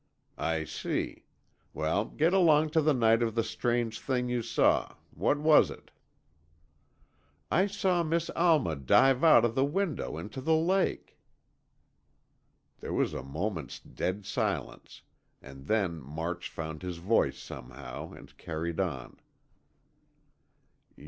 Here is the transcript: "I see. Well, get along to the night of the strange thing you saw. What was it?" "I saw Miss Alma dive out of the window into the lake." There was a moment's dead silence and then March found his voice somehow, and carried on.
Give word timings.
"I 0.39 0.63
see. 0.63 1.25
Well, 1.75 2.05
get 2.05 2.33
along 2.33 2.71
to 2.71 2.81
the 2.81 2.91
night 2.95 3.21
of 3.21 3.35
the 3.35 3.43
strange 3.43 3.99
thing 4.01 4.29
you 4.29 4.41
saw. 4.41 4.95
What 5.13 5.37
was 5.37 5.69
it?" 5.69 5.91
"I 7.51 7.67
saw 7.67 8.01
Miss 8.01 8.31
Alma 8.35 8.75
dive 8.77 9.23
out 9.23 9.45
of 9.45 9.53
the 9.53 9.63
window 9.63 10.17
into 10.17 10.41
the 10.41 10.55
lake." 10.55 11.19
There 12.79 12.93
was 12.93 13.13
a 13.13 13.21
moment's 13.21 13.79
dead 13.79 14.25
silence 14.25 15.03
and 15.39 15.67
then 15.67 16.01
March 16.01 16.49
found 16.49 16.81
his 16.81 16.97
voice 16.97 17.37
somehow, 17.37 18.11
and 18.11 18.35
carried 18.39 18.79
on. 18.79 19.19